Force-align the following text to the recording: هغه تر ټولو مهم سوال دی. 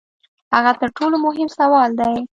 هغه 0.55 0.71
تر 0.81 0.89
ټولو 0.97 1.15
مهم 1.25 1.49
سوال 1.57 1.89
دی. 1.99 2.13